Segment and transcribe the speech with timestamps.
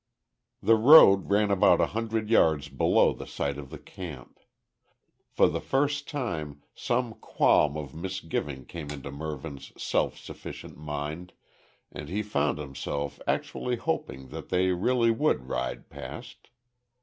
[0.63, 4.39] The road ran about a hundred yards below the site of the camp.
[5.29, 11.33] For the first time some qualm of misgiving came into Mervyn's self sufficient mind,
[11.91, 16.49] and he found himself actually hoping that they really would ride past.